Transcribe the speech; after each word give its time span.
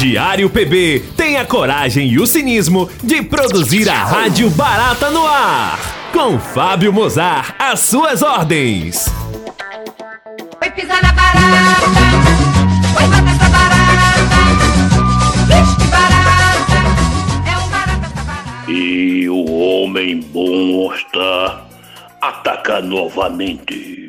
Diário 0.00 0.48
PB 0.48 1.12
tem 1.14 1.36
a 1.36 1.44
coragem 1.44 2.08
e 2.08 2.18
o 2.18 2.26
cinismo 2.26 2.88
de 3.04 3.22
produzir 3.22 3.86
a 3.86 4.02
Rádio 4.02 4.48
Barata 4.48 5.10
no 5.10 5.26
ar. 5.26 5.78
Com 6.10 6.38
Fábio 6.38 6.90
Mozart, 6.90 7.54
às 7.58 7.80
suas 7.80 8.22
ordens. 8.22 9.04
Foi 10.58 10.70
pisar 10.70 11.02
na 11.02 11.12
barata, 11.12 12.00
foi 12.94 13.06
matar 13.08 13.30
essa 13.30 13.48
barata. 13.50 14.36
Vixe, 15.46 15.76
que 15.76 15.84
barata, 15.88 16.78
é 17.46 17.58
um 17.58 17.68
barata 17.68 18.06
essa 18.06 18.22
barata. 18.24 18.72
E 18.72 19.28
o 19.28 19.44
homem 19.58 20.20
bom 20.32 20.94
está 20.94 21.66
ataca 22.22 22.80
novamente. 22.80 24.08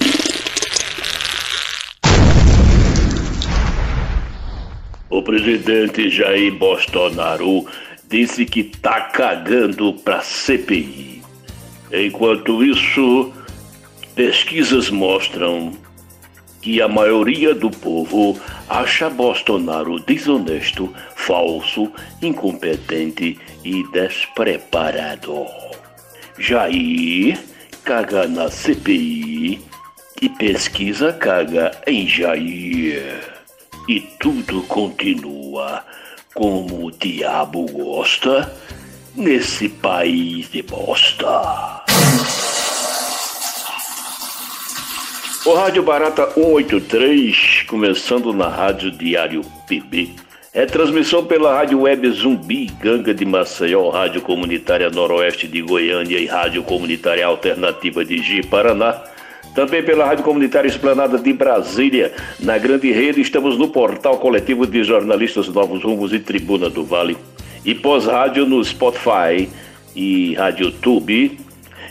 O 5.11 5.21
presidente 5.21 6.09
Jair 6.09 6.53
Bolsonaro 6.53 7.65
disse 8.07 8.45
que 8.45 8.63
tá 8.63 9.01
cagando 9.01 9.93
pra 9.93 10.21
CPI. 10.21 11.21
Enquanto 11.91 12.63
isso, 12.63 13.33
pesquisas 14.15 14.89
mostram 14.89 15.73
que 16.61 16.81
a 16.81 16.87
maioria 16.87 17.53
do 17.53 17.69
povo 17.69 18.39
acha 18.69 19.09
Bolsonaro 19.09 19.99
desonesto, 19.99 20.93
falso, 21.13 21.91
incompetente 22.21 23.37
e 23.65 23.83
despreparado. 23.91 25.45
Jair 26.39 27.37
caga 27.83 28.29
na 28.29 28.49
CPI 28.49 29.61
e 30.21 30.29
pesquisa 30.29 31.11
caga 31.11 31.71
em 31.85 32.07
Jair. 32.07 33.30
E 33.91 33.99
tudo 34.17 34.61
continua 34.69 35.83
como 36.33 36.85
o 36.85 36.91
diabo 36.91 37.65
gosta 37.65 38.49
nesse 39.13 39.67
país 39.67 40.49
de 40.49 40.61
bosta. 40.61 41.83
O 45.45 45.53
Rádio 45.53 45.83
Barata 45.83 46.25
183, 46.31 47.63
começando 47.67 48.31
na 48.31 48.47
Rádio 48.47 48.91
Diário 48.91 49.41
PB. 49.67 50.11
É 50.53 50.65
transmissão 50.65 51.25
pela 51.25 51.53
Rádio 51.53 51.81
Web 51.81 52.09
Zumbi, 52.11 52.67
Ganga 52.79 53.13
de 53.13 53.25
Maceió, 53.25 53.89
Rádio 53.89 54.21
Comunitária 54.21 54.89
Noroeste 54.89 55.49
de 55.49 55.61
Goiânia 55.61 56.17
e 56.17 56.27
Rádio 56.27 56.63
Comunitária 56.63 57.25
Alternativa 57.25 58.05
de 58.05 58.19
Ji, 58.19 58.41
Paraná. 58.41 59.03
Também 59.53 59.83
pela 59.83 60.05
Rádio 60.05 60.23
Comunitária 60.23 60.67
Esplanada 60.67 61.17
de 61.17 61.33
Brasília. 61.33 62.13
Na 62.39 62.57
grande 62.57 62.91
rede, 62.91 63.21
estamos 63.21 63.57
no 63.57 63.67
portal 63.67 64.17
coletivo 64.17 64.65
de 64.65 64.83
jornalistas 64.83 65.49
Novos 65.49 65.83
Rumos 65.83 66.13
e 66.13 66.19
Tribuna 66.19 66.69
do 66.69 66.85
Vale. 66.85 67.17
E 67.65 67.75
pós-rádio 67.75 68.45
no 68.45 68.63
Spotify 68.63 69.49
e 69.95 70.33
Rádio. 70.35 70.71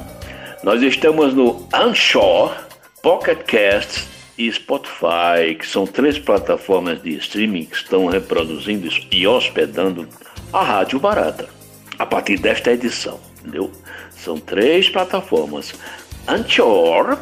Nós 0.64 0.84
estamos 0.84 1.34
no 1.34 1.68
Anchor, 1.74 2.54
Pocket 3.02 3.44
Cast 3.44 4.08
e 4.38 4.52
Spotify, 4.52 5.56
que 5.58 5.66
são 5.66 5.86
três 5.86 6.20
plataformas 6.20 7.02
de 7.02 7.18
streaming 7.18 7.66
que 7.66 7.76
estão 7.76 8.08
reproduzindo 8.08 8.90
e 9.12 9.28
hospedando 9.28 10.08
a 10.52 10.64
Rádio 10.64 11.00
Barata. 11.00 11.48
A 11.98 12.06
partir 12.06 12.38
desta 12.38 12.72
edição, 12.72 13.20
entendeu? 13.40 13.72
São 14.12 14.38
três 14.38 14.90
plataformas: 14.90 15.74
Anchor, 16.28 17.18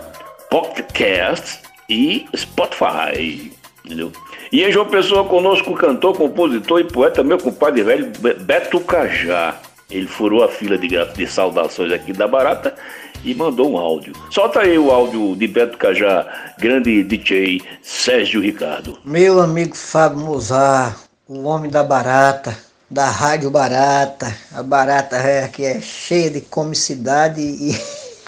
Pocket 0.50 0.92
Cast 0.92 1.60
e 1.90 2.26
Spotify. 2.36 3.52
Entendeu? 3.86 4.12
E 4.52 4.64
em 4.64 4.72
João 4.72 4.88
Pessoa 4.88 5.26
conosco 5.26 5.72
o 5.72 5.76
cantor, 5.76 6.16
compositor 6.16 6.80
e 6.80 6.84
poeta, 6.84 7.24
meu 7.24 7.38
compadre 7.38 7.84
velho 7.84 8.12
Beto 8.42 8.80
Cajá. 8.80 9.60
Ele 9.90 10.08
furou 10.08 10.44
a 10.44 10.50
fila 10.50 10.78
de, 10.78 10.90
de 10.90 11.28
saudações 11.28 11.94
aqui 11.94 12.12
da 12.12 12.28
Barata 12.28 12.76
e 13.24 13.34
mandou 13.34 13.72
um 13.72 13.78
áudio. 13.78 14.14
Solta 14.30 14.62
aí 14.62 14.78
o 14.78 14.92
áudio 14.92 15.36
de 15.36 15.48
Beto 15.48 15.78
Cajá, 15.78 16.54
grande 16.58 17.04
DJ 17.04 17.62
Sérgio 17.82 18.42
Ricardo. 18.42 18.98
Meu 19.04 19.40
amigo 19.40 19.76
Fábio 19.76 20.20
Mozart, 20.20 20.96
o 21.28 21.44
homem 21.44 21.70
da 21.70 21.84
barata, 21.84 22.58
da 22.90 23.10
Rádio 23.10 23.50
Barata. 23.52 24.34
A 24.54 24.64
barata 24.64 25.18
é, 25.18 25.48
que 25.48 25.66
é 25.66 25.82
cheia 25.82 26.30
de 26.30 26.42
comicidade 26.42 27.42
e, 27.42 27.76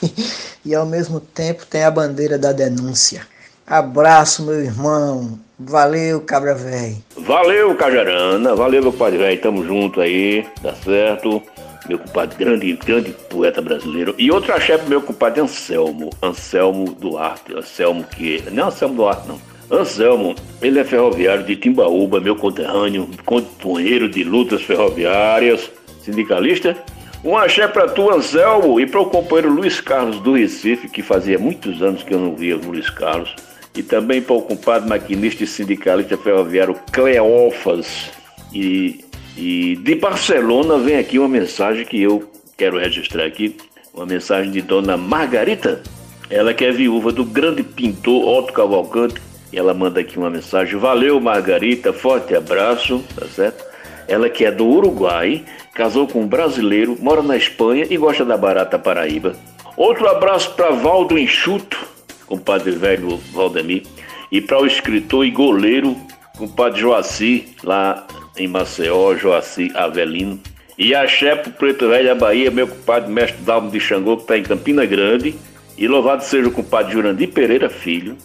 e 0.66 0.76
ao 0.76 0.86
mesmo 0.86 1.20
tempo 1.20 1.66
tem 1.66 1.84
a 1.84 1.92
bandeira 1.92 2.38
da 2.38 2.52
denúncia. 2.52 3.26
Abraço, 3.66 4.44
meu 4.44 4.62
irmão. 4.62 5.40
Valeu, 5.60 6.22
cabra 6.22 6.56
velho. 6.56 6.98
Valeu, 7.18 7.76
Cajarana. 7.76 8.56
Valeu, 8.56 8.82
meu 8.82 8.92
compadre 8.92 9.18
velho. 9.18 9.42
Tamo 9.42 9.64
junto 9.64 10.02
aí, 10.02 10.46
tá 10.64 10.74
certo? 10.74 11.42
Meu 11.88 11.98
compadre, 11.98 12.38
grande, 12.38 12.74
grande 12.74 13.12
poeta 13.30 13.62
brasileiro. 13.62 14.14
E 14.18 14.30
outro 14.32 14.54
axé 14.54 14.78
pro 14.78 14.90
meu 14.90 15.02
compadre 15.02 15.42
Anselmo. 15.42 16.10
Anselmo 16.22 16.94
Duarte. 16.94 17.56
Anselmo 17.56 18.04
que. 18.04 18.44
Não 18.52 18.66
é 18.66 18.68
Anselmo 18.68 18.96
Duarte, 18.96 19.28
não. 19.28 19.40
Anselmo, 19.72 20.36
ele 20.62 20.80
é 20.80 20.84
ferroviário 20.84 21.44
de 21.44 21.56
Timbaúba, 21.56 22.20
meu 22.20 22.36
conterrâneo, 22.36 23.08
companheiro 23.24 24.10
de 24.10 24.24
lutas 24.24 24.64
ferroviárias, 24.64 25.70
sindicalista. 26.02 26.76
Um 27.24 27.38
axé 27.38 27.68
para 27.68 27.88
tu, 27.88 28.10
Anselmo, 28.10 28.80
e 28.80 28.88
para 28.88 29.02
o 29.02 29.06
companheiro 29.06 29.54
Luiz 29.54 29.80
Carlos 29.80 30.20
do 30.22 30.34
Recife, 30.34 30.90
que 30.90 31.04
fazia 31.04 31.38
muitos 31.38 31.84
anos 31.84 32.02
que 32.02 32.14
eu 32.14 32.20
não 32.20 32.36
via 32.36 32.58
o 32.58 32.66
Luiz 32.66 32.90
Carlos. 32.90 33.36
E 33.76 33.84
também 33.84 34.22
para 34.22 34.36
o 34.36 34.42
compadre 34.42 34.90
maquinista 34.90 35.44
e 35.44 35.48
sindicalista 35.48 36.18
ferroviário 36.18 36.76
Cleófas. 36.92 38.10
E, 38.52 39.06
e 39.40 39.76
de 39.78 39.96
Barcelona 39.96 40.78
vem 40.78 40.98
aqui 40.98 41.18
uma 41.18 41.30
mensagem 41.30 41.86
que 41.86 42.02
eu 42.02 42.30
quero 42.58 42.78
registrar 42.78 43.26
aqui. 43.26 43.56
Uma 43.94 44.06
mensagem 44.06 44.52
de 44.52 44.62
dona 44.62 44.98
Margarita. 44.98 45.82
Ela 46.30 46.54
que 46.54 46.66
é 46.66 46.72
viúva 46.72 47.12
do 47.12 47.24
grande 47.24 47.64
pintor 47.64 48.28
Otto 48.28 48.54
Cavalcante. 48.54 49.22
E 49.52 49.58
ela 49.58 49.74
manda 49.74 50.02
aqui 50.02 50.18
uma 50.18 50.30
mensagem. 50.30 50.78
Valeu, 50.78 51.20
Margarita. 51.20 51.94
Forte 51.94 52.36
abraço. 52.36 53.04
Tá 53.16 53.26
certo? 53.28 53.64
Ela 54.08 54.30
que 54.30 54.46
é 54.46 54.52
do 54.52 54.68
Uruguai. 54.68 55.44
Casou 55.74 56.06
com 56.06 56.22
um 56.22 56.28
brasileiro. 56.28 56.98
Mora 57.00 57.24
na 57.24 57.38
Espanha 57.38 57.88
e 57.90 57.98
gosta 57.98 58.26
da 58.26 58.36
barata 58.36 58.78
Paraíba. 58.78 59.36
Outro 59.78 60.08
abraço 60.08 60.54
para 60.56 60.72
Valdo 60.72 61.18
Enxuto 61.18 61.90
compadre 62.30 62.72
velho 62.72 63.18
Valdemir, 63.34 63.84
e 64.32 64.40
para 64.40 64.62
o 64.62 64.68
escritor 64.68 65.26
e 65.26 65.32
goleiro, 65.32 65.98
compadre 66.38 66.82
Joaci, 66.82 67.56
lá 67.64 68.06
em 68.40 68.48
Maceió, 68.48 69.16
Joaci 69.16 69.72
Avelino. 69.76 70.40
E 70.78 70.96
axé 70.96 71.36
pro 71.36 71.52
Preto 71.52 71.90
Velho 71.90 72.08
da 72.08 72.16
Bahia, 72.16 72.50
meu 72.50 72.68
compadre 72.68 73.12
mestre 73.12 73.42
Dalmo 73.44 73.70
de 73.70 73.80
Xangô, 73.80 74.16
que 74.16 74.24
está 74.24 74.38
em 74.38 74.44
Campina 74.44 74.86
Grande. 74.86 75.36
E 75.78 75.88
louvado 75.88 76.24
seja 76.24 76.48
o 76.48 76.52
compadre 76.52 76.94
Jurandir 76.94 77.30
Pereira 77.30 77.70
Filho, 77.70 78.18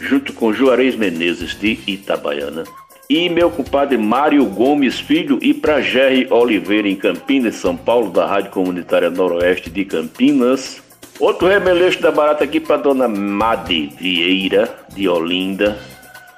junto 0.00 0.32
com 0.32 0.52
Juarez 0.52 0.96
Menezes 0.96 1.58
de 1.58 1.78
Itabaiana. 1.86 2.64
E 3.08 3.28
meu 3.28 3.50
compadre 3.50 3.98
Mário 3.98 4.44
Gomes 4.46 5.00
Filho 5.00 5.38
e 5.42 5.52
para 5.52 5.80
Jerry 5.80 6.26
Oliveira 6.30 6.88
em 6.88 6.96
Campinas, 6.96 7.56
São 7.56 7.76
Paulo, 7.76 8.10
da 8.10 8.24
Rádio 8.24 8.50
Comunitária 8.50 9.10
Noroeste 9.10 9.68
de 9.68 9.84
Campinas. 9.84 10.80
Outro 11.18 11.48
remeleixo 11.48 12.00
da 12.00 12.10
barata 12.10 12.44
aqui 12.44 12.60
para 12.60 12.78
dona 12.78 13.08
Made 13.08 13.92
Vieira, 13.98 14.72
de 14.94 15.06
Olinda, 15.06 15.76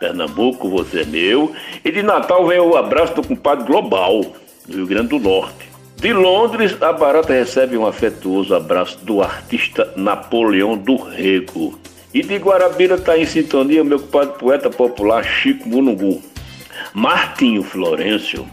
Pernambuco, 0.03 0.69
você 0.69 1.03
é 1.03 1.05
meu. 1.05 1.53
E 1.85 1.93
de 1.93 2.03
Natal 2.03 2.45
vem 2.45 2.59
o 2.59 2.77
abraço 2.77 3.15
do 3.15 3.23
compadre 3.25 3.65
Global, 3.65 4.35
do 4.67 4.77
Rio 4.79 4.87
Grande 4.87 5.11
do 5.11 5.21
Norte. 5.21 5.71
De 5.95 6.13
Londres, 6.13 6.77
a 6.83 6.93
barata 6.93 7.33
recebe 7.33 7.77
um 7.77 7.87
afetuoso 7.87 8.53
abraço 8.53 8.99
do 9.05 9.23
artista 9.23 9.93
Napoleão 9.95 10.77
do 10.77 10.97
Rego. 10.97 11.79
E 12.13 12.21
de 12.21 12.37
Guarabira 12.37 12.97
está 12.97 13.17
em 13.17 13.25
sintonia 13.25 13.85
meu 13.85 14.01
compadre 14.01 14.37
poeta 14.41 14.69
popular 14.69 15.23
Chico 15.23 15.69
Munungu. 15.69 16.21
Martinho 16.93 17.63
Florencio 17.63 18.45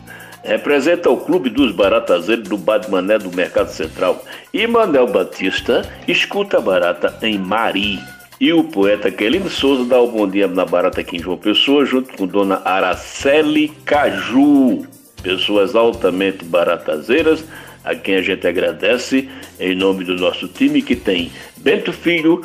representa 0.44 1.09
o 1.09 1.18
Clube 1.18 1.50
dos 1.50 1.71
Baratazeiros 1.71 2.47
do 2.47 2.57
Badmané 2.57 3.18
do 3.18 3.35
Mercado 3.35 3.69
Central. 3.69 4.23
E 4.53 4.68
Manel 4.68 5.07
Batista 5.07 5.81
escuta 6.07 6.59
a 6.59 6.62
barata 6.62 7.18
em 7.23 7.39
Mari. 7.39 8.00
E 8.39 8.53
o 8.53 8.63
poeta 8.63 9.12
Quelino 9.12 9.50
Souza 9.50 9.83
dá 9.83 10.00
o 10.00 10.09
bom 10.09 10.25
dia 10.25 10.47
na 10.47 10.63
barata 10.63 11.01
aqui 11.01 11.18
em 11.18 11.19
João 11.19 11.38
Pessoa, 11.38 11.83
junto 11.83 12.15
com 12.15 12.25
Dona 12.25 12.62
Araceli 12.63 13.68
Caju. 13.83 14.88
Pessoas 15.21 15.75
altamente 15.75 16.45
baratazeiras, 16.45 17.44
a 17.83 17.94
quem 17.94 18.15
a 18.15 18.21
gente 18.21 18.47
agradece 18.47 19.30
em 19.59 19.75
nome 19.75 20.06
do 20.06 20.15
nosso 20.15 20.47
time 20.47 20.81
que 20.81 20.95
tem 20.95 21.30
Bento 21.57 21.91
Filho, 21.91 22.41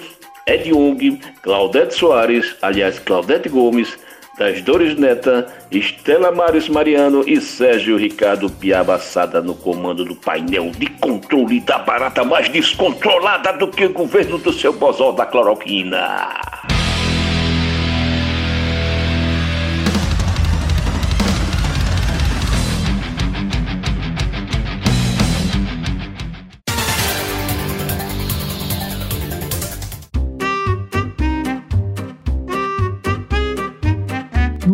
Ed 0.49 0.69
Jung, 0.69 1.21
Claudete 1.43 1.95
Soares, 1.95 2.57
aliás, 2.61 2.99
Claudete 2.99 3.49
Gomes, 3.49 3.97
das 4.39 4.61
Dores 4.63 4.97
Neta, 4.97 5.47
Estela 5.71 6.33
Maris 6.33 6.69
Mariano 6.69 7.23
e 7.27 7.41
Sérgio 7.41 7.97
Ricardo 7.97 8.51
Piabassada 8.51 9.41
no 9.41 9.55
comando 9.55 10.05
do 10.05 10.17
painel 10.17 10.71
de 10.71 10.87
controle 10.87 11.61
da 11.61 11.79
barata 11.79 12.25
mais 12.25 12.49
descontrolada 12.49 13.53
do 13.53 13.69
que 13.69 13.87
o 13.87 13.93
governo 13.93 14.39
do 14.39 14.53
seu 14.53 14.73
bozó 14.73 15.13
da 15.13 15.27
cloroquina. 15.27 16.54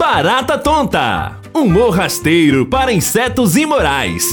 Barata 0.01 0.57
Tonta. 0.57 1.39
Humor 1.53 1.91
rasteiro 1.91 2.65
para 2.65 2.91
insetos 2.91 3.55
imorais. 3.55 4.25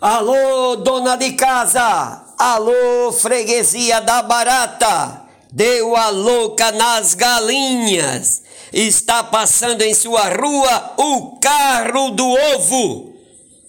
Alô, 0.00 0.74
dona 0.74 1.14
de 1.14 1.34
casa! 1.34 2.24
Alô, 2.36 3.12
freguesia 3.12 4.00
da 4.00 4.20
barata! 4.20 5.22
Deu 5.52 5.94
a 5.94 6.08
louca 6.08 6.72
nas 6.72 7.14
galinhas! 7.14 8.42
Está 8.72 9.22
passando 9.22 9.82
em 9.82 9.94
sua 9.94 10.24
rua 10.24 10.94
o 10.96 11.38
carro 11.38 12.10
do 12.10 12.26
ovo! 12.26 13.15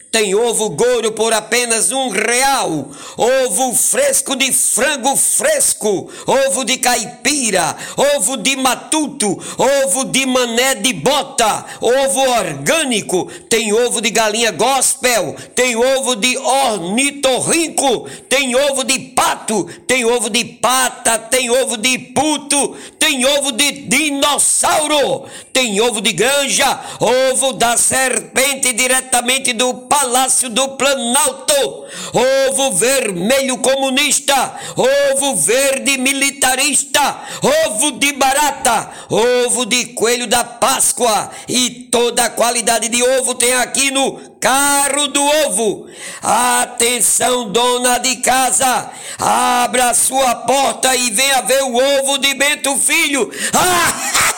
Tem 0.10 0.34
ovo 0.34 0.70
gouro 0.70 1.12
por 1.12 1.34
apenas 1.34 1.92
um 1.92 2.08
real. 2.10 2.88
Ovo 3.18 3.74
fresco 3.76 4.36
de 4.36 4.54
frango 4.54 5.18
fresco. 5.18 6.10
Ovo 6.26 6.64
de 6.64 6.78
caipira. 6.78 7.76
Ovo 8.16 8.38
de 8.38 8.56
matuto. 8.56 9.38
Ovo 9.58 10.06
de 10.06 10.26
mané 10.26 10.76
de 10.76 10.94
bota. 10.94 11.66
Ovo 11.82 12.22
orgânico. 12.22 13.30
Tem 13.50 13.74
ovo 13.74 14.00
de 14.00 14.10
galinha 14.10 14.52
gospel. 14.52 15.36
Tem 15.54 15.76
ovo 15.76 16.16
de 16.16 16.38
ornitorrinco. 16.38 18.08
Tem 18.30 18.56
ovo 18.56 18.84
de 18.86 19.00
pato. 19.14 19.66
Tem 19.86 20.06
ovo 20.06 20.30
de 20.30 20.44
pata. 20.46 21.20
Tem 21.20 21.50
ovo 21.50 21.76
de 21.76 21.98
puto. 22.16 22.76
Tem 22.98 23.26
ovo 23.26 23.52
de 23.52 23.72
dinossauro. 23.72 25.26
Tem 25.52 25.82
ovo 25.82 26.00
de 26.00 26.14
granja. 26.14 26.80
Ovo 27.00 27.52
da 27.54 27.76
serpente 27.76 28.72
diretamente 28.72 29.52
do 29.54 29.74
Palácio 30.00 30.48
do 30.52 30.70
Planalto, 30.78 31.86
ovo 32.14 32.72
vermelho 32.74 33.58
comunista, 33.58 34.56
ovo 34.76 35.36
verde 35.38 35.98
militarista, 35.98 37.20
ovo 37.42 37.94
de 37.94 38.14
barata, 38.14 38.92
ovo 39.10 39.66
de 39.66 39.86
coelho 39.96 40.28
da 40.28 40.44
Páscoa 40.44 41.32
e 41.50 41.88
toda 41.92 42.26
a 42.26 42.30
qualidade 42.30 42.90
de 42.90 43.02
ovo 43.02 43.34
tem 43.34 43.56
aqui 43.56 43.90
no 43.90 44.20
Carro 44.40 45.08
do 45.08 45.24
Ovo. 45.48 45.88
Atenção, 46.22 47.52
dona 47.52 47.98
de 47.98 48.18
casa, 48.18 48.92
abra 49.18 49.96
sua 49.96 50.36
porta 50.36 50.96
e 50.96 51.10
venha 51.10 51.42
ver 51.42 51.64
o 51.64 51.76
ovo 51.76 52.20
de 52.20 52.36
Bento 52.36 52.78
Filho. 52.78 53.32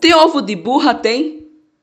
Tem 0.00 0.12
ovo 0.12 0.42
de 0.42 0.56
burra? 0.56 0.92
Tem. 0.94 1.41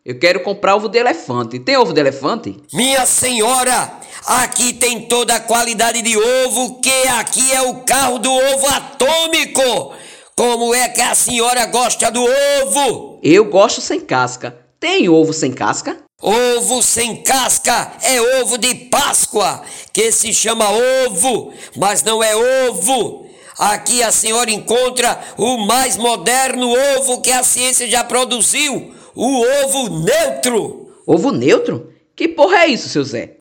Eu 0.10 0.18
quero 0.18 0.40
comprar 0.40 0.76
ovo 0.76 0.90
de 0.90 0.98
elefante. 0.98 1.60
Tem 1.60 1.78
ovo 1.78 1.94
de 1.94 2.02
elefante? 2.02 2.58
Minha 2.74 3.06
senhora, 3.06 3.94
aqui 4.26 4.74
tem 4.74 5.02
toda 5.02 5.36
a 5.36 5.40
qualidade 5.40 6.02
de 6.02 6.18
ovo, 6.18 6.82
que 6.82 7.08
aqui 7.10 7.52
é 7.54 7.62
o 7.62 7.82
carro 7.82 8.18
do 8.18 8.32
ovo 8.34 8.68
atômico. 8.70 9.94
Como 10.36 10.74
é 10.74 10.90
que 10.90 11.00
a 11.00 11.14
senhora 11.14 11.68
gosta 11.68 12.10
do 12.10 12.26
ovo? 12.26 13.20
Eu 13.22 13.46
gosto 13.46 13.82
sem 13.82 14.00
casca. 14.00 14.58
Tem 14.80 15.08
ovo 15.08 15.32
sem 15.32 15.52
casca? 15.52 15.96
Ovo 16.20 16.82
sem 16.82 17.18
casca 17.18 17.92
é 18.02 18.20
ovo 18.42 18.58
de 18.58 18.74
Páscoa, 18.90 19.62
que 19.94 20.12
se 20.12 20.34
chama 20.34 20.66
ovo, 21.06 21.54
mas 21.78 22.02
não 22.02 22.24
é 22.24 22.36
ovo. 22.68 23.28
Aqui 23.60 24.02
a 24.02 24.12
senhora 24.12 24.50
encontra 24.50 25.20
o 25.38 25.68
mais 25.68 25.98
moderno 25.98 26.74
ovo 26.98 27.22
que 27.22 27.30
a 27.30 27.44
ciência 27.44 27.88
já 27.88 28.04
produziu, 28.04 28.96
o 29.20 29.66
ovo 29.66 29.90
neutro. 30.00 30.94
Ovo 31.06 31.32
neutro? 31.32 31.94
Que 32.16 32.28
porra 32.28 32.60
é 32.60 32.68
isso, 32.68 32.88
seu 32.88 33.04
Zé? 33.04 33.36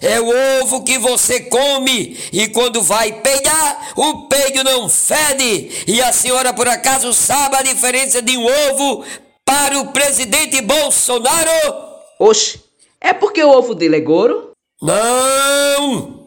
É 0.00 0.20
o 0.20 0.62
ovo 0.62 0.84
que 0.84 0.98
você 0.98 1.40
come 1.40 2.16
e 2.32 2.48
quando 2.48 2.82
vai 2.82 3.12
peidar, 3.12 3.92
o 3.96 4.28
peido 4.28 4.62
não 4.62 4.88
fede. 4.88 5.84
E 5.86 6.00
a 6.00 6.12
senhora 6.12 6.52
por 6.52 6.68
acaso 6.68 7.12
sabe 7.12 7.56
a 7.56 7.62
diferença 7.62 8.22
de 8.22 8.36
um 8.36 8.44
ovo 8.44 9.04
para 9.44 9.78
o 9.80 9.88
presidente 9.88 10.60
Bolsonaro? 10.60 11.74
Oxe, 12.20 12.60
é 13.00 13.12
porque 13.12 13.42
o 13.42 13.50
ovo 13.50 13.74
dele 13.74 13.96
é 13.96 14.00
goro? 14.00 14.52
Não! 14.80 16.26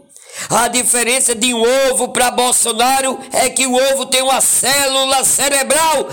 A 0.49 0.67
diferença 0.67 1.35
de 1.35 1.53
um 1.53 1.61
ovo 1.91 2.09
para 2.09 2.31
Bolsonaro 2.31 3.19
é 3.31 3.49
que 3.49 3.67
o 3.67 3.75
ovo 3.75 4.05
tem 4.05 4.21
uma 4.21 4.41
célula 4.41 5.23
cerebral. 5.23 6.07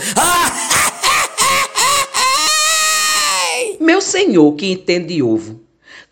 Meu 3.87 4.01
senhor 4.01 4.53
que 4.55 4.73
entende 4.73 5.15
de 5.15 5.23
ovo, 5.23 5.61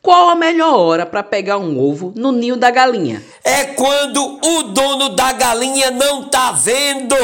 qual 0.00 0.28
a 0.28 0.36
melhor 0.36 0.78
hora 0.78 1.04
para 1.04 1.24
pegar 1.24 1.58
um 1.58 1.76
ovo 1.76 2.12
no 2.14 2.30
ninho 2.30 2.56
da 2.56 2.70
galinha? 2.70 3.20
É 3.42 3.64
quando 3.64 4.38
o 4.40 4.62
dono 4.62 5.08
da 5.08 5.32
galinha 5.32 5.90
não 5.90 6.28
tá 6.28 6.52
vendo. 6.52 7.16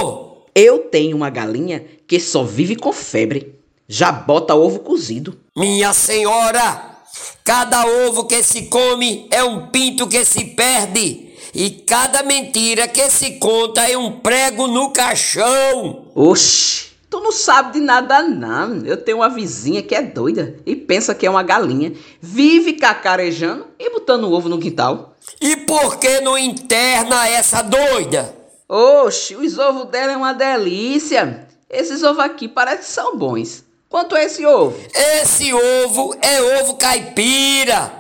Eu 0.53 0.81
tenho 0.91 1.17
uma 1.17 1.31
galinha 1.31 1.85
que 2.05 2.19
só 2.19 2.43
vive 2.43 2.75
com 2.75 2.93
febre. 2.93 3.55
Já 3.87 4.11
bota 4.11 4.57
ovo 4.57 4.81
cozido. 4.81 5.39
Minha 5.57 5.93
senhora, 5.93 6.97
cada 7.45 7.87
ovo 7.87 8.25
que 8.25 8.43
se 8.43 8.63
come 8.63 9.29
é 9.31 9.45
um 9.45 9.69
pinto 9.69 10.09
que 10.09 10.25
se 10.25 10.47
perde. 10.47 11.33
E 11.55 11.71
cada 11.87 12.25
mentira 12.25 12.89
que 12.89 13.09
se 13.09 13.39
conta 13.39 13.89
é 13.89 13.97
um 13.97 14.19
prego 14.19 14.67
no 14.67 14.91
caixão. 14.91 16.07
Oxi, 16.13 16.90
tu 17.11 17.21
não 17.21 17.33
sabe 17.33 17.73
de 17.73 17.81
nada 17.81 18.23
não. 18.23 18.79
Eu 18.87 18.97
tenho 18.97 19.19
uma 19.19 19.29
vizinha 19.29 19.83
que 19.83 19.95
é 19.95 20.01
doida 20.01 20.57
e 20.65 20.77
pensa 20.77 21.15
que 21.15 21.27
é 21.27 21.31
uma 21.31 21.43
galinha. 21.43 21.93
Vive 22.21 22.75
cacarejando 22.75 23.67
e 23.79 23.91
botando 23.91 24.33
ovo 24.33 24.49
no 24.49 24.61
quintal. 24.61 25.17
E 25.41 25.57
por 25.57 25.99
que 25.99 26.21
não 26.21 26.39
interna 26.39 27.29
essa 27.29 27.61
doida? 27.61 28.35
Oxe, 28.69 29.35
os 29.35 29.59
ovos 29.59 29.91
dela 29.91 30.13
é 30.13 30.17
uma 30.17 30.33
delícia. 30.33 31.49
Esses 31.69 32.03
ovos 32.05 32.25
aqui 32.25 32.47
parecem 32.49 32.85
que 32.85 32.91
são 32.91 33.19
bons. 33.19 33.65
Quanto 33.89 34.15
é 34.15 34.25
esse 34.25 34.47
ovo? 34.47 34.79
Esse 34.95 35.53
ovo 35.53 36.15
é 36.23 36.61
ovo 36.61 36.77
caipira. 36.77 37.93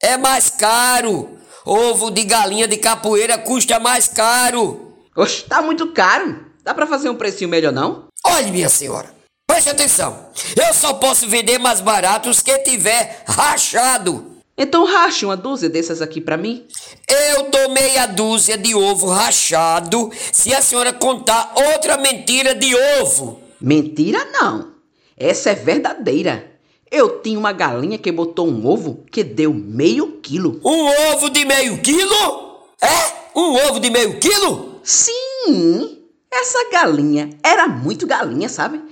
É 0.00 0.16
mais 0.16 0.48
caro. 0.48 1.30
Ovo 1.66 2.10
de 2.10 2.22
galinha 2.24 2.68
de 2.68 2.76
capoeira 2.76 3.36
custa 3.38 3.80
mais 3.80 4.06
caro. 4.06 4.94
Oxe, 5.16 5.42
tá 5.44 5.60
muito 5.60 5.92
caro. 5.92 6.44
Dá 6.62 6.72
pra 6.72 6.86
fazer 6.86 7.08
um 7.08 7.16
precinho 7.16 7.50
melhor 7.50 7.72
não? 7.72 8.03
Olhe, 8.26 8.50
minha 8.50 8.68
senhora, 8.68 9.14
preste 9.46 9.68
atenção. 9.68 10.28
Eu 10.56 10.72
só 10.72 10.94
posso 10.94 11.28
vender 11.28 11.58
mais 11.58 11.80
barato 11.80 12.30
os 12.30 12.40
que 12.40 12.58
tiver 12.58 13.22
rachado. 13.26 14.32
Então 14.56 14.84
rache 14.84 15.24
uma 15.24 15.36
dúzia 15.36 15.68
dessas 15.68 16.00
aqui 16.00 16.20
pra 16.20 16.36
mim. 16.36 16.64
Eu 17.08 17.50
dou 17.50 17.70
meia 17.70 18.06
dúzia 18.06 18.56
de 18.56 18.74
ovo 18.74 19.08
rachado 19.08 20.10
se 20.32 20.54
a 20.54 20.62
senhora 20.62 20.92
contar 20.92 21.52
outra 21.54 21.96
mentira 21.96 22.54
de 22.54 22.74
ovo. 23.00 23.40
Mentira 23.60 24.24
não. 24.32 24.72
Essa 25.16 25.50
é 25.50 25.54
verdadeira. 25.54 26.52
Eu 26.90 27.20
tinha 27.20 27.38
uma 27.38 27.52
galinha 27.52 27.98
que 27.98 28.12
botou 28.12 28.46
um 28.46 28.66
ovo 28.66 29.04
que 29.10 29.24
deu 29.24 29.52
meio 29.52 30.20
quilo. 30.20 30.60
Um 30.64 31.12
ovo 31.12 31.28
de 31.28 31.44
meio 31.44 31.78
quilo? 31.82 32.60
É? 32.80 33.38
Um 33.38 33.54
ovo 33.68 33.80
de 33.80 33.90
meio 33.90 34.20
quilo? 34.20 34.80
Sim, 34.84 36.03
essa 36.34 36.68
galinha 36.70 37.30
era 37.42 37.68
muito 37.68 38.06
galinha, 38.06 38.48
sabe? 38.48 38.82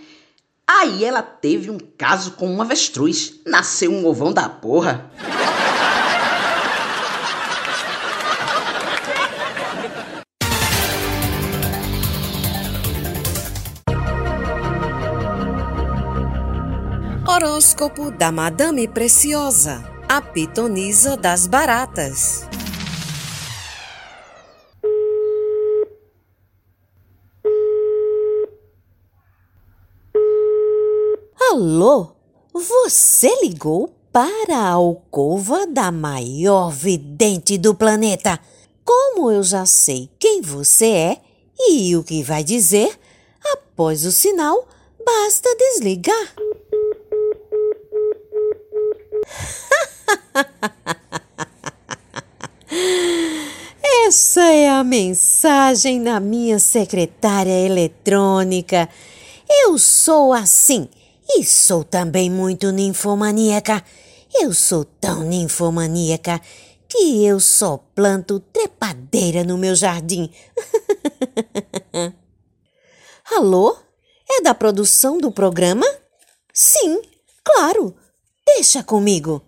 Aí 0.67 1.05
ela 1.05 1.23
teve 1.23 1.71
um 1.71 1.79
caso 1.99 2.33
com 2.33 2.49
um 2.49 2.63
avestruz. 2.63 3.41
Nasceu 3.45 3.91
um 3.93 4.07
ovão 4.07 4.33
da 4.33 4.49
porra. 4.49 5.11
Horóscopo 17.27 18.11
da 18.11 18.31
Madame 18.31 18.87
Preciosa, 18.87 19.83
a 20.09 20.21
pitonisa 20.21 21.17
das 21.17 21.47
baratas. 21.47 22.52
Alô, 31.53 32.17
você 32.51 33.29
ligou 33.43 33.95
para 34.11 34.57
a 34.57 34.71
alcova 34.71 35.67
da 35.67 35.93
maior 35.93 36.71
vidente 36.71 37.59
do 37.59 37.75
planeta. 37.75 38.41
Como 38.83 39.31
eu 39.31 39.43
já 39.43 39.67
sei 39.67 40.09
quem 40.19 40.41
você 40.41 40.87
é 40.87 41.21
e 41.59 41.95
o 41.95 42.03
que 42.03 42.23
vai 42.23 42.43
dizer, 42.43 42.99
após 43.53 44.07
o 44.07 44.13
sinal, 44.13 44.67
basta 45.05 45.55
desligar. 45.55 46.35
Essa 54.07 54.41
é 54.41 54.71
a 54.71 54.83
mensagem 54.83 56.03
da 56.03 56.19
minha 56.19 56.59
secretária 56.59 57.67
eletrônica. 57.67 58.89
Eu 59.67 59.77
sou 59.77 60.33
assim 60.33 60.89
e 61.35 61.45
sou 61.45 61.83
também 61.83 62.31
muito 62.31 62.71
ninfomaníaca. 62.71 63.83
Eu 64.35 64.53
sou 64.53 64.85
tão 64.85 65.23
ninfomaníaca 65.23 66.41
que 66.89 67.25
eu 67.25 67.41
só 67.41 67.79
planto 67.95 68.39
trepadeira 68.39 69.43
no 69.43 69.57
meu 69.57 69.75
jardim. 69.75 70.31
Alô? 73.35 73.77
É 74.31 74.43
da 74.43 74.55
produção 74.55 75.17
do 75.19 75.33
programa? 75.33 75.87
Sim, 76.53 77.01
claro. 77.43 77.95
Deixa 78.47 78.83
comigo. 78.83 79.43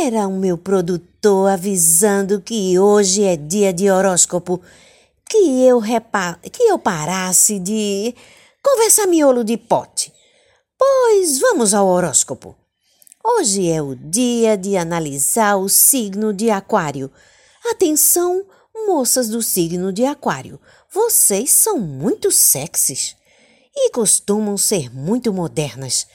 Era 0.00 0.28
o 0.28 0.38
meu 0.38 0.58
produtor 0.58 1.50
avisando 1.50 2.40
que 2.40 2.78
hoje 2.78 3.24
é 3.24 3.36
dia 3.36 3.72
de 3.72 3.90
horóscopo, 3.90 4.60
que 5.28 5.64
eu 5.64 5.78
repa 5.78 6.38
que 6.52 6.62
eu 6.64 6.78
parasse 6.78 7.58
de 7.58 8.14
conversar 8.62 9.06
miolo 9.06 9.42
de 9.42 9.56
pote. 9.56 10.12
Pois 10.84 11.38
vamos 11.38 11.74
ao 11.74 11.86
horóscopo. 11.86 12.56
Hoje 13.22 13.70
é 13.70 13.80
o 13.80 13.94
dia 13.94 14.56
de 14.56 14.76
analisar 14.76 15.54
o 15.54 15.68
signo 15.68 16.32
de 16.32 16.50
Aquário. 16.50 17.08
Atenção, 17.70 18.44
moças 18.88 19.28
do 19.28 19.40
signo 19.40 19.92
de 19.92 20.04
Aquário, 20.04 20.58
vocês 20.92 21.52
são 21.52 21.78
muito 21.78 22.32
sexys 22.32 23.14
e 23.76 23.90
costumam 23.90 24.58
ser 24.58 24.92
muito 24.92 25.32
modernas. 25.32 26.08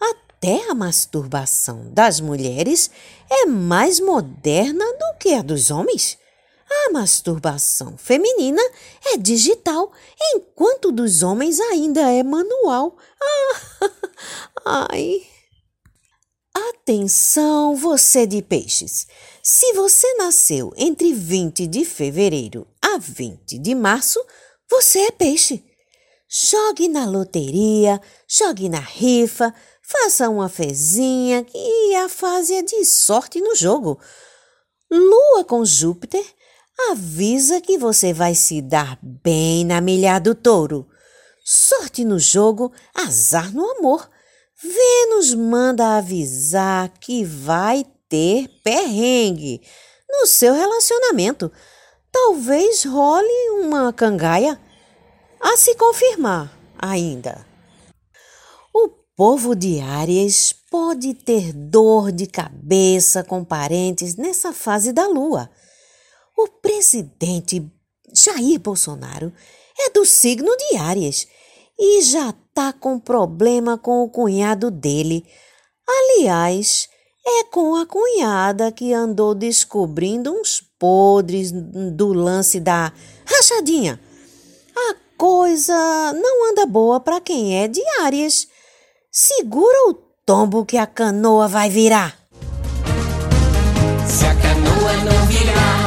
Até 0.00 0.70
a 0.70 0.76
masturbação 0.76 1.92
das 1.92 2.20
mulheres 2.20 2.92
é 3.28 3.46
mais 3.46 3.98
moderna 3.98 4.84
do 4.84 5.18
que 5.18 5.34
a 5.34 5.42
dos 5.42 5.72
homens. 5.72 6.16
A 6.70 6.92
masturbação 6.92 7.96
feminina 7.96 8.62
é 9.06 9.16
digital, 9.16 9.90
enquanto 10.34 10.92
dos 10.92 11.24
homens 11.24 11.58
ainda 11.58 12.12
é 12.12 12.22
manual. 12.22 12.96
Ah, 13.20 13.90
ai. 14.64 15.22
Atenção, 16.54 17.76
você 17.76 18.26
de 18.26 18.42
peixes. 18.42 19.06
Se 19.42 19.72
você 19.72 20.14
nasceu 20.14 20.72
entre 20.76 21.12
20 21.12 21.66
de 21.66 21.84
fevereiro 21.84 22.66
a 22.80 22.98
20 22.98 23.58
de 23.58 23.74
março, 23.74 24.24
você 24.70 25.00
é 25.00 25.10
peixe. 25.10 25.64
Jogue 26.28 26.88
na 26.88 27.06
loteria, 27.06 28.00
jogue 28.26 28.68
na 28.68 28.80
rifa, 28.80 29.54
faça 29.82 30.28
uma 30.28 30.48
fezinha 30.48 31.44
que 31.44 31.94
a 31.96 32.08
fase 32.08 32.54
é 32.54 32.62
de 32.62 32.84
sorte 32.84 33.40
no 33.40 33.54
jogo. 33.54 34.00
Lua 34.90 35.44
com 35.44 35.64
Júpiter 35.64 36.24
avisa 36.90 37.60
que 37.60 37.78
você 37.78 38.12
vai 38.12 38.34
se 38.34 38.60
dar 38.60 38.98
bem 39.02 39.64
na 39.64 39.80
milha 39.80 40.18
do 40.18 40.34
touro. 40.34 40.88
Sorte 41.44 42.04
no 42.04 42.18
jogo, 42.18 42.72
azar 42.94 43.52
no 43.52 43.64
amor. 43.78 44.08
Vênus 44.62 45.34
manda 45.34 45.96
avisar 45.96 46.88
que 47.00 47.24
vai 47.24 47.84
ter 48.08 48.48
perrengue 48.62 49.60
no 50.08 50.26
seu 50.26 50.54
relacionamento. 50.54 51.50
Talvez 52.12 52.84
role 52.84 53.50
uma 53.60 53.92
cangaia 53.92 54.60
a 55.40 55.56
se 55.56 55.74
confirmar 55.74 56.56
ainda. 56.78 57.44
O 58.72 58.88
povo 59.16 59.56
de 59.56 59.80
Áries 59.80 60.52
pode 60.70 61.14
ter 61.14 61.52
dor 61.52 62.12
de 62.12 62.26
cabeça 62.26 63.24
com 63.24 63.44
parentes 63.44 64.16
nessa 64.16 64.52
fase 64.52 64.92
da 64.92 65.06
lua. 65.08 65.50
O 66.36 66.48
presidente 66.48 67.64
Jair 68.12 68.60
Bolsonaro 68.60 69.32
é 69.78 69.90
do 69.90 70.04
signo 70.04 70.56
de 70.56 70.76
Áries 70.76 71.26
e 71.78 72.02
já 72.02 72.32
tá 72.54 72.72
com 72.72 72.98
problema 72.98 73.76
com 73.76 74.02
o 74.02 74.08
cunhado 74.08 74.70
dele. 74.70 75.26
Aliás, 75.86 76.88
é 77.26 77.44
com 77.44 77.74
a 77.74 77.84
cunhada 77.84 78.70
que 78.70 78.92
andou 78.92 79.34
descobrindo 79.34 80.32
uns 80.32 80.62
podres 80.78 81.50
do 81.52 82.12
lance 82.12 82.60
da 82.60 82.92
rachadinha. 83.26 84.00
A 84.76 84.94
coisa 85.16 85.74
não 86.12 86.50
anda 86.50 86.64
boa 86.64 87.00
para 87.00 87.20
quem 87.20 87.58
é 87.60 87.66
de 87.66 87.82
Áries. 88.00 88.46
Segura 89.10 89.88
o 89.88 89.94
tombo 90.24 90.64
que 90.64 90.76
a 90.76 90.86
canoa 90.86 91.48
vai 91.48 91.68
virar. 91.68 92.16
Se 94.06 94.26
a 94.26 94.34
canoa 94.34 94.92
não 95.04 95.26
virar, 95.26 95.83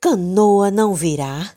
canoa 0.00 0.70
não 0.70 0.94
virar? 0.94 1.56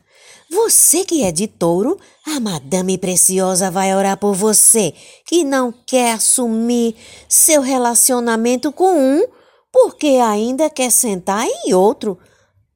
Você 0.52 1.06
que 1.06 1.24
é 1.24 1.32
de 1.32 1.48
touro, 1.48 2.00
a 2.26 2.40
Madame 2.40 2.98
Preciosa 2.98 3.70
vai 3.70 3.96
orar 3.96 4.18
por 4.18 4.34
você 4.34 4.94
que 5.26 5.44
não 5.44 5.72
quer 5.72 6.14
assumir 6.14 6.96
seu 7.28 7.62
relacionamento 7.62 8.72
com 8.72 8.92
um 8.98 9.28
porque 9.72 10.08
ainda 10.08 10.70
quer 10.70 10.92
sentar 10.92 11.46
em 11.46 11.74
outro. 11.74 12.18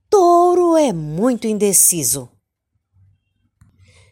Touro 0.10 0.78
é 0.78 0.94
muito 0.94 1.48
indeciso. 1.48 2.30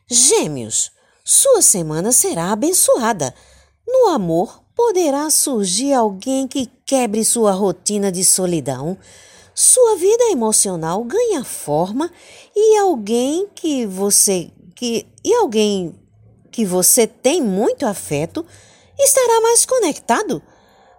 Gêmeos, 0.10 0.92
sua 1.24 1.62
semana 1.62 2.12
será 2.12 2.52
abençoada. 2.52 3.34
No 3.88 4.10
amor, 4.10 4.64
poderá 4.76 5.30
surgir 5.30 5.94
alguém 5.94 6.48
que 6.48 6.66
quebre 6.86 7.24
sua 7.24 7.52
rotina 7.52 8.12
de 8.12 8.24
solidão. 8.24 8.98
Sua 9.54 9.96
vida 9.98 10.24
emocional 10.32 11.04
ganha 11.04 11.44
forma 11.44 12.12
e 12.56 12.78
alguém 12.78 13.48
que 13.54 13.86
você 13.86 14.52
que 14.76 15.06
e 15.24 15.34
alguém 15.36 15.96
que 16.52 16.66
você 16.66 17.06
tem 17.06 17.42
muito 17.42 17.86
afeto 17.86 18.46
estará 18.98 19.42
mais 19.42 19.66
conectado. 19.66 20.42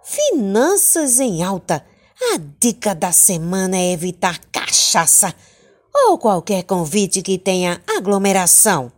Finanças 0.03 1.19
em 1.19 1.43
alta. 1.43 1.85
A 2.33 2.37
dica 2.59 2.93
da 2.95 3.11
semana 3.11 3.77
é 3.77 3.91
evitar 3.91 4.39
cachaça 4.51 5.33
ou 5.93 6.17
qualquer 6.17 6.63
convite 6.63 7.21
que 7.21 7.37
tenha 7.37 7.81
aglomeração. 7.87 8.91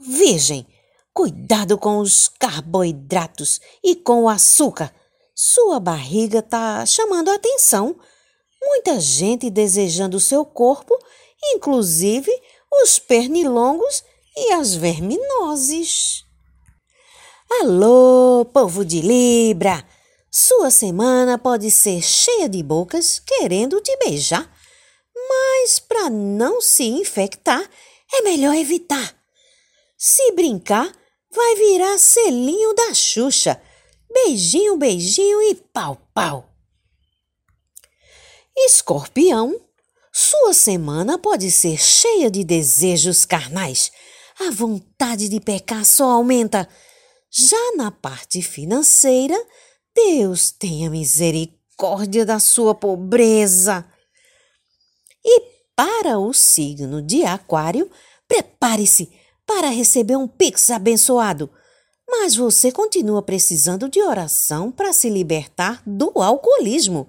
Virgem, 0.00 0.66
cuidado 1.12 1.78
com 1.78 1.98
os 1.98 2.28
carboidratos 2.28 3.60
e 3.82 3.94
com 3.94 4.24
o 4.24 4.28
açúcar. 4.28 4.92
Sua 5.34 5.80
barriga 5.80 6.40
está 6.40 6.84
chamando 6.84 7.30
a 7.30 7.34
atenção. 7.34 7.96
Muita 8.66 8.98
gente 9.00 9.50
desejando 9.50 10.20
seu 10.20 10.44
corpo, 10.44 10.96
inclusive 11.54 12.30
os 12.82 12.98
pernilongos 12.98 14.02
e 14.36 14.52
as 14.52 14.74
verminoses. 14.74 16.24
Alô, 17.60 18.44
povo 18.52 18.84
de 18.84 19.00
Libra! 19.00 19.86
Sua 20.30 20.70
semana 20.70 21.38
pode 21.38 21.70
ser 21.70 22.02
cheia 22.02 22.48
de 22.48 22.62
bocas 22.62 23.20
querendo 23.20 23.80
te 23.80 23.96
beijar, 23.98 24.52
mas 25.28 25.78
para 25.78 26.10
não 26.10 26.60
se 26.60 26.84
infectar, 26.84 27.62
é 28.12 28.22
melhor 28.22 28.54
evitar. 28.54 29.14
Se 29.96 30.32
brincar, 30.32 30.92
vai 31.30 31.54
virar 31.54 31.98
selinho 31.98 32.74
da 32.74 32.92
Xuxa. 32.92 33.60
Beijinho, 34.12 34.76
beijinho 34.76 35.40
e 35.42 35.54
pau, 35.54 36.00
pau. 36.12 36.53
Escorpião, 38.56 39.60
sua 40.12 40.54
semana 40.54 41.18
pode 41.18 41.50
ser 41.50 41.76
cheia 41.76 42.30
de 42.30 42.44
desejos 42.44 43.24
carnais. 43.24 43.90
A 44.38 44.50
vontade 44.50 45.28
de 45.28 45.40
pecar 45.40 45.84
só 45.84 46.10
aumenta. 46.10 46.68
Já 47.30 47.72
na 47.76 47.90
parte 47.90 48.40
financeira, 48.40 49.36
Deus 49.94 50.52
tenha 50.52 50.88
misericórdia 50.88 52.24
da 52.24 52.38
sua 52.38 52.74
pobreza. 52.74 53.84
E 55.24 55.40
para 55.74 56.18
o 56.18 56.32
signo 56.32 57.02
de 57.02 57.24
Aquário, 57.24 57.90
prepare-se 58.28 59.10
para 59.44 59.68
receber 59.68 60.16
um 60.16 60.28
pix 60.28 60.70
abençoado. 60.70 61.50
Mas 62.08 62.36
você 62.36 62.70
continua 62.70 63.20
precisando 63.20 63.88
de 63.88 64.00
oração 64.00 64.70
para 64.70 64.92
se 64.92 65.10
libertar 65.10 65.82
do 65.84 66.12
alcoolismo. 66.14 67.08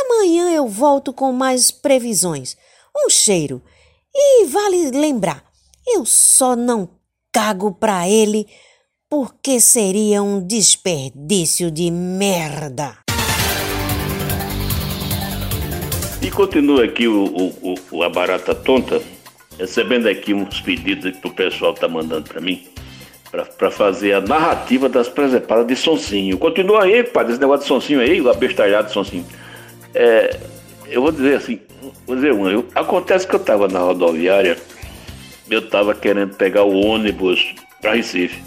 Amanhã 0.00 0.50
eu 0.50 0.66
volto 0.68 1.12
com 1.12 1.32
mais 1.32 1.70
previsões. 1.70 2.56
Um 2.96 3.08
cheiro 3.10 3.62
E 4.14 4.44
vale 4.46 4.90
lembrar, 4.90 5.42
eu 5.86 6.04
só 6.04 6.54
não 6.54 6.88
cago 7.32 7.72
pra 7.72 8.08
ele 8.08 8.46
porque 9.08 9.58
seria 9.60 10.22
um 10.22 10.46
desperdício 10.46 11.70
de 11.70 11.90
merda. 11.90 12.98
E 16.20 16.30
continua 16.30 16.84
aqui 16.84 17.08
o, 17.08 17.24
o, 17.24 17.74
o- 17.90 18.02
a 18.02 18.08
barata 18.08 18.54
tonta, 18.54 19.02
recebendo 19.58 20.08
aqui 20.08 20.32
uns 20.32 20.60
pedidos 20.60 21.16
que 21.18 21.26
o 21.26 21.34
pessoal 21.34 21.74
tá 21.74 21.88
mandando 21.88 22.28
para 22.28 22.40
mim, 22.40 22.66
para 23.58 23.70
fazer 23.70 24.12
a 24.12 24.20
narrativa 24.20 24.88
das 24.88 25.08
presepadas 25.08 25.66
de 25.66 25.74
Sonsinho. 25.76 26.38
Continua 26.38 26.84
aí, 26.84 27.02
padre, 27.02 27.32
esse 27.32 27.40
negócio 27.40 27.62
de 27.62 27.68
Sonsinho 27.68 28.00
aí, 28.00 28.20
o 28.20 28.30
abestalhado 28.30 28.88
de 28.88 28.94
Sonsinho. 28.94 29.26
É, 29.94 30.36
eu 30.86 31.02
vou 31.02 31.12
dizer 31.12 31.36
assim, 31.36 31.60
vou 32.06 32.16
dizer 32.16 32.32
uma, 32.32 32.50
eu- 32.50 32.66
acontece 32.74 33.26
que 33.26 33.34
eu 33.34 33.40
tava 33.40 33.68
na 33.68 33.80
rodoviária, 33.80 34.56
eu 35.50 35.68
tava 35.68 35.94
querendo 35.94 36.34
pegar 36.36 36.62
o 36.64 36.80
ônibus 36.84 37.54
para 37.80 37.94
Recife. 37.94 38.42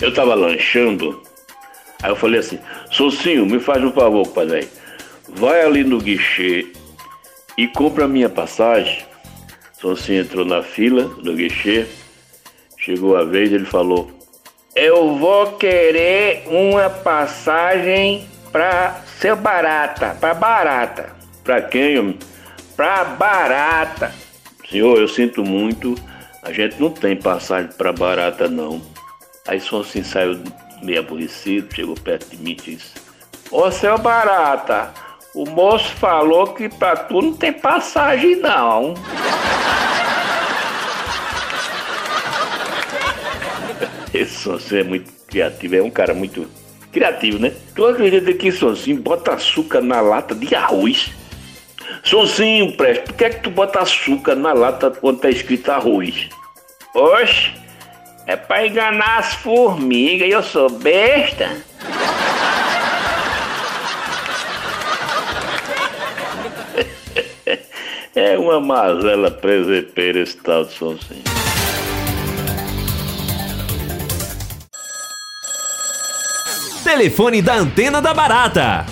Eu 0.00 0.12
tava 0.12 0.34
lanchando, 0.34 1.22
aí 2.02 2.10
eu 2.10 2.16
falei 2.16 2.40
assim, 2.40 2.58
Sonsinho, 2.90 3.46
me 3.46 3.60
faz 3.60 3.82
um 3.82 3.92
favor, 3.92 4.26
padre, 4.28 4.68
vai 5.28 5.62
ali 5.62 5.84
no 5.84 5.98
guichê 5.98 6.66
e 7.56 7.66
compra 7.68 8.04
a 8.04 8.08
minha 8.08 8.28
passagem. 8.28 9.04
Sonsinho 9.80 10.22
entrou 10.22 10.44
na 10.44 10.62
fila 10.62 11.04
do 11.22 11.34
guichê, 11.34 11.86
chegou 12.78 13.16
a 13.16 13.24
vez, 13.24 13.52
ele 13.52 13.66
falou: 13.66 14.10
Eu 14.74 15.16
vou 15.16 15.52
querer 15.52 16.42
uma 16.46 16.88
passagem 16.90 18.26
pra 18.50 19.03
ser 19.20 19.36
barata, 19.36 20.16
pra 20.20 20.34
barata. 20.34 21.14
Pra 21.42 21.62
quem? 21.62 21.98
homem? 21.98 22.18
Pra 22.76 23.04
barata. 23.04 24.12
Senhor, 24.68 24.98
eu 24.98 25.06
sinto 25.06 25.44
muito, 25.44 25.94
a 26.42 26.52
gente 26.52 26.80
não 26.80 26.90
tem 26.90 27.16
passagem 27.16 27.70
pra 27.76 27.92
barata 27.92 28.48
não. 28.48 28.82
Aí 29.46 29.60
Sonsinho 29.60 30.04
saiu 30.04 30.42
meio 30.82 31.00
aborrecido, 31.00 31.74
chegou 31.74 31.94
perto 31.94 32.30
de 32.30 32.42
mim 32.42 32.52
e 32.52 32.56
disse: 32.56 32.94
Ô 33.50 33.70
seu 33.70 33.98
barata, 33.98 34.92
o 35.34 35.48
moço 35.48 35.94
falou 35.96 36.54
que 36.54 36.68
pra 36.68 36.96
tu 36.96 37.20
não 37.22 37.34
tem 37.34 37.52
passagem 37.52 38.36
não. 38.36 38.94
Esse 44.12 44.34
Sonsinho 44.34 44.80
é 44.80 44.84
muito 44.84 45.12
criativo, 45.26 45.76
é 45.76 45.82
um 45.82 45.90
cara 45.90 46.14
muito 46.14 46.48
criativo, 46.94 47.38
né? 47.38 47.52
Tu 47.74 47.84
acredita 47.84 48.32
que 48.32 48.52
Sonsinho 48.52 49.02
bota 49.02 49.34
açúcar 49.34 49.82
na 49.82 50.00
lata 50.00 50.34
de 50.34 50.54
arroz? 50.54 51.10
Sonsinho, 52.04 52.72
presta, 52.76 53.04
por 53.04 53.14
que 53.14 53.24
é 53.24 53.30
que 53.30 53.42
tu 53.42 53.50
bota 53.50 53.80
açúcar 53.80 54.36
na 54.36 54.52
lata 54.52 54.90
quando 54.90 55.20
tá 55.20 55.28
escrito 55.28 55.70
arroz? 55.70 56.28
Oxe, 56.94 57.50
é 58.26 58.36
pra 58.36 58.66
enganar 58.66 59.18
as 59.18 59.34
formigas 59.34 60.28
e 60.28 60.30
eu 60.30 60.42
sou 60.42 60.70
besta. 60.70 61.50
É 68.16 68.38
uma 68.38 68.60
mazela 68.60 69.28
presepeira 69.28 70.20
esse 70.20 70.36
tal 70.36 70.64
de 70.64 70.72
Sonsinho. 70.72 71.43
Telefone 76.84 77.40
da 77.40 77.54
antena 77.54 78.02
da 78.02 78.12
barata. 78.12 78.84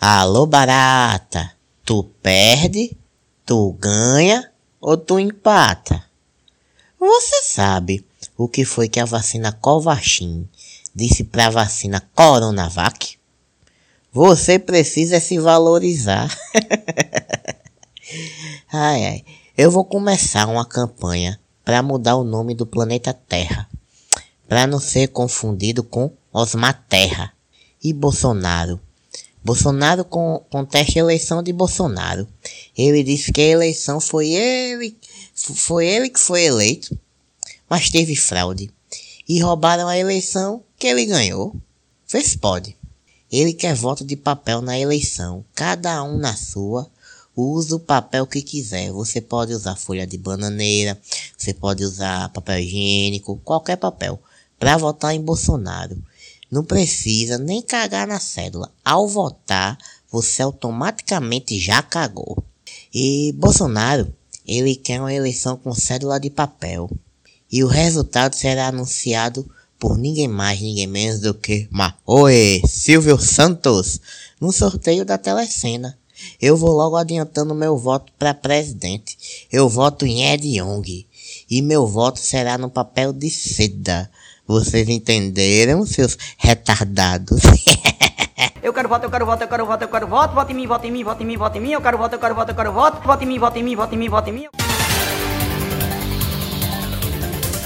Alô, 0.00 0.44
barata. 0.44 1.52
Tu 1.84 2.02
perde, 2.20 2.96
tu 3.46 3.76
ganha 3.78 4.50
ou 4.80 4.96
tu 4.96 5.20
empata? 5.20 6.02
Você 6.98 7.42
sabe 7.44 8.04
o 8.36 8.48
que 8.48 8.64
foi 8.64 8.88
que 8.88 8.98
a 8.98 9.04
vacina 9.04 9.52
Covaxin 9.52 10.48
disse 10.92 11.22
pra 11.22 11.48
vacina 11.48 12.02
Coronavac? 12.12 13.16
Você 14.12 14.58
precisa 14.58 15.20
se 15.20 15.38
valorizar. 15.38 16.28
ai, 18.72 19.04
ai. 19.06 19.24
Eu 19.56 19.70
vou 19.70 19.84
começar 19.84 20.48
uma 20.48 20.64
campanha 20.64 21.38
para 21.64 21.84
mudar 21.84 22.16
o 22.16 22.24
nome 22.24 22.52
do 22.52 22.66
planeta 22.66 23.14
Terra, 23.14 23.68
para 24.48 24.66
não 24.66 24.80
ser 24.80 25.06
confundido 25.06 25.84
com 25.84 26.10
Osmar 26.32 26.84
Terra 26.88 27.32
e 27.82 27.92
Bolsonaro. 27.92 28.80
Bolsonaro 29.42 30.04
con- 30.04 30.44
contesta 30.50 30.98
a 30.98 31.02
eleição 31.02 31.42
de 31.42 31.52
Bolsonaro. 31.52 32.28
Ele 32.76 33.02
disse 33.02 33.32
que 33.32 33.40
a 33.40 33.48
eleição 33.48 34.00
foi 34.00 34.30
ele, 34.30 34.96
foi 35.34 35.86
ele 35.86 36.08
que 36.08 36.20
foi 36.20 36.44
eleito, 36.44 36.96
mas 37.68 37.90
teve 37.90 38.14
fraude. 38.14 38.70
E 39.28 39.40
roubaram 39.40 39.88
a 39.88 39.96
eleição 39.96 40.62
que 40.78 40.86
ele 40.86 41.06
ganhou. 41.06 41.54
Se 42.06 42.36
pode. 42.38 42.76
Ele 43.30 43.52
quer 43.52 43.74
voto 43.74 44.04
de 44.04 44.16
papel 44.16 44.60
na 44.60 44.78
eleição, 44.78 45.44
cada 45.54 46.02
um 46.02 46.18
na 46.18 46.34
sua. 46.36 46.90
Usa 47.36 47.76
o 47.76 47.80
papel 47.80 48.26
que 48.26 48.42
quiser. 48.42 48.90
Você 48.90 49.20
pode 49.20 49.54
usar 49.54 49.76
folha 49.76 50.06
de 50.06 50.18
bananeira, 50.18 51.00
você 51.38 51.54
pode 51.54 51.84
usar 51.84 52.28
papel 52.30 52.58
higiênico, 52.58 53.40
qualquer 53.44 53.76
papel, 53.76 54.20
para 54.58 54.76
votar 54.76 55.14
em 55.14 55.20
Bolsonaro. 55.20 55.96
Não 56.50 56.64
precisa 56.64 57.38
nem 57.38 57.62
cagar 57.62 58.06
na 58.06 58.18
cédula. 58.18 58.72
Ao 58.84 59.06
votar, 59.06 59.78
você 60.10 60.42
automaticamente 60.42 61.58
já 61.60 61.80
cagou. 61.80 62.42
E 62.92 63.32
Bolsonaro, 63.36 64.12
ele 64.46 64.74
quer 64.74 65.00
uma 65.00 65.14
eleição 65.14 65.56
com 65.56 65.72
cédula 65.72 66.18
de 66.18 66.28
papel. 66.28 66.90
E 67.50 67.62
o 67.62 67.68
resultado 67.68 68.34
será 68.34 68.68
anunciado 68.68 69.48
por 69.78 69.96
ninguém 69.96 70.28
mais, 70.28 70.60
ninguém 70.60 70.86
menos 70.86 71.20
do 71.20 71.32
que 71.32 71.68
Maoe 71.70 72.60
Silvio 72.66 73.18
Santos 73.18 74.00
no 74.40 74.52
sorteio 74.52 75.04
da 75.04 75.16
Telecena. 75.16 75.96
Eu 76.40 76.56
vou 76.56 76.70
logo 76.70 76.96
adiantando 76.96 77.54
meu 77.54 77.76
voto 77.76 78.12
para 78.18 78.34
presidente. 78.34 79.46
Eu 79.50 79.68
voto 79.68 80.04
em 80.04 80.24
Ed 80.24 80.46
Young. 80.46 81.06
E 81.48 81.62
meu 81.62 81.86
voto 81.86 82.18
será 82.18 82.58
no 82.58 82.68
papel 82.68 83.12
de 83.12 83.30
seda. 83.30 84.10
Vocês 84.50 84.88
entenderam, 84.88 85.86
seus 85.86 86.18
retardados? 86.36 87.40
Eu 88.60 88.72
quero 88.72 88.88
voto, 88.88 89.04
eu 89.04 89.10
quero 89.10 89.26
voto, 89.26 89.42
eu 89.42 89.48
quero 89.48 89.66
voto, 89.66 89.82
eu 89.82 89.88
quero 89.88 90.06
voto, 90.06 90.34
voto 90.34 90.52
em 90.52 90.54
mim, 90.54 90.66
voto 90.66 90.86
em 90.86 90.90
mim, 90.90 91.02
voto 91.02 91.22
em 91.22 91.26
mim, 91.26 91.36
voto 91.36 91.58
em 91.58 91.60
mim, 91.60 91.72
eu 91.72 91.80
quero 91.80 91.98
voto, 91.98 92.14
eu 92.14 92.18
quero 92.18 92.34
voto, 92.34 92.50
eu 92.50 92.54
quero 92.54 92.72
voto, 92.72 93.06
voto 93.06 93.24
em 93.24 93.26
mim, 93.26 93.38
voto 93.38 93.58
em 93.58 93.62
mim, 93.62 93.74
voto 93.74 93.94
em 93.94 93.98
mim, 93.98 94.08
voto 94.08 94.28
em 94.28 94.32
mim. 94.32 94.46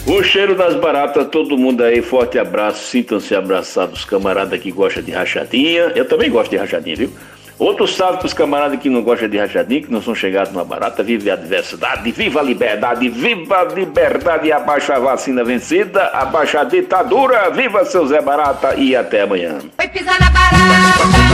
O 0.06 0.22
cheiro 0.22 0.56
das 0.56 0.76
baratas, 0.76 1.28
todo 1.28 1.58
mundo 1.58 1.82
aí, 1.82 2.00
forte 2.00 2.38
abraço, 2.38 2.86
sintam-se 2.86 3.34
abraçados, 3.34 4.04
camarada 4.04 4.56
que 4.56 4.70
gosta 4.70 5.02
de 5.02 5.10
rachadinha. 5.10 5.92
Eu 5.94 6.06
também 6.08 6.30
gosto 6.30 6.50
de 6.50 6.56
rachadinha, 6.56 6.96
viu? 6.96 7.10
Outro 7.58 7.86
salve 7.86 8.18
pros 8.18 8.34
camaradas 8.34 8.80
que 8.80 8.90
não 8.90 9.02
gostam 9.02 9.28
de 9.28 9.38
rachadinha, 9.38 9.82
que 9.82 9.92
não 9.92 10.02
são 10.02 10.14
chegados 10.14 10.52
numa 10.52 10.64
barata, 10.64 11.02
vive 11.02 11.30
a 11.30 11.36
diversidade, 11.36 12.10
viva 12.10 12.40
a 12.40 12.42
liberdade, 12.42 13.08
viva 13.08 13.60
a 13.60 13.64
liberdade, 13.64 14.50
abaixa 14.50 14.96
a 14.96 14.98
vacina 14.98 15.44
vencida, 15.44 16.08
abaixa 16.08 16.60
a 16.60 16.64
ditadura, 16.64 17.50
viva 17.50 17.84
seu 17.84 18.06
Zé 18.06 18.20
Barata 18.20 18.74
e 18.74 18.96
até 18.96 19.22
amanhã. 19.22 19.58
Foi 19.76 19.88
pisar 19.88 20.18
na 20.20 20.30
barata, 20.30 21.33